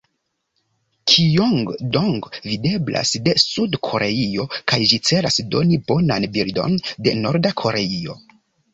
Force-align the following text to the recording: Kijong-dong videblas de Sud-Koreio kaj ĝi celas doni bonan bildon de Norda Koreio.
Kijong-dong 1.11 2.25
videblas 2.47 3.13
de 3.29 3.37
Sud-Koreio 3.45 4.49
kaj 4.73 4.81
ĝi 4.95 5.03
celas 5.13 5.41
doni 5.55 5.83
bonan 5.93 6.31
bildon 6.39 6.83
de 7.07 7.19
Norda 7.25 7.57
Koreio. 7.65 8.23